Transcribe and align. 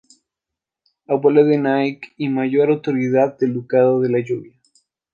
Abuela 1.07 1.43
de 1.43 1.59
Nike 1.59 2.11
y 2.17 2.27
mayor 2.29 2.71
autoridad 2.71 3.37
del 3.37 3.53
Ducado 3.53 4.01
de 4.01 4.09
la 4.09 4.17
Lluvia. 4.19 4.59